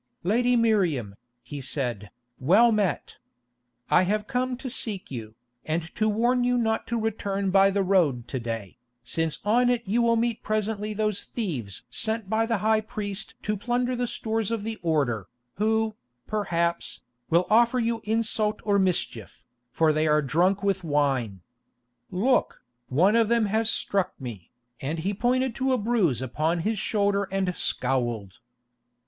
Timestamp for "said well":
1.61-2.71